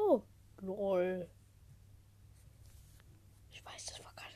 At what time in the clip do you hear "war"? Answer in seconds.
4.04-4.14